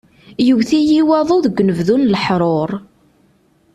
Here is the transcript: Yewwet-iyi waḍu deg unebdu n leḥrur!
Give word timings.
Yewwet-iyi 0.45 1.01
waḍu 1.07 1.37
deg 1.45 1.59
unebdu 1.61 1.95
n 1.97 2.09
leḥrur! 2.13 2.69